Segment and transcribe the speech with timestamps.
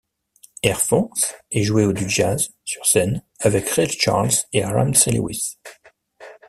[0.63, 5.59] Air Force, et joué du jazz, sur scène, avec Ray Charles et Ramsey Lewis.